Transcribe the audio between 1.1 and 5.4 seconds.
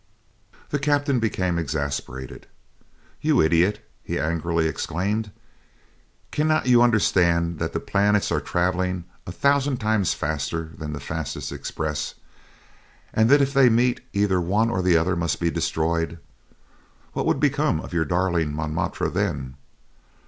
became exasperated. "You idiot!" he angrily exclaimed;